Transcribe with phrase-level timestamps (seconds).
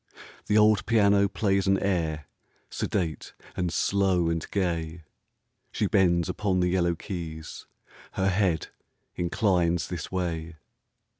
[0.43, 2.25] ■ The old piano plays an air,,'
[2.79, 5.03] Sedate and slow and gay; i
[5.71, 8.69] She bends upon the yellow keys, >> Her head
[9.15, 10.55] inclines this way.